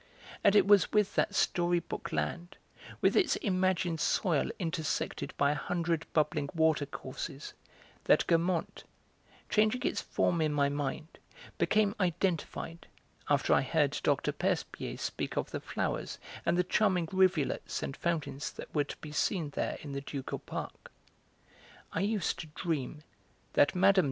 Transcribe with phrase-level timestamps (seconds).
[0.43, 2.57] And it was with that story book land,
[3.01, 7.53] with its imagined soil intersected by a hundred bubbling watercourses,
[8.05, 8.85] that Guermantes,
[9.47, 11.19] changing its form in my mind,
[11.59, 12.87] became identified,
[13.29, 14.31] after I heard Dr.
[14.31, 19.11] Percepied speak of the flowers and the charming rivulets and fountains that were to be
[19.11, 20.91] seen there in the ducal park.
[21.93, 23.03] I used to dream
[23.53, 23.93] that Mme.